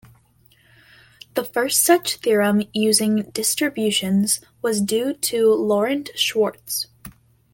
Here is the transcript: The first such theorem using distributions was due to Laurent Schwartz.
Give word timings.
The 1.35 1.43
first 1.43 1.83
such 1.85 2.15
theorem 2.15 2.63
using 2.73 3.21
distributions 3.35 4.39
was 4.63 4.81
due 4.81 5.13
to 5.13 5.53
Laurent 5.53 6.09
Schwartz. 6.15 6.87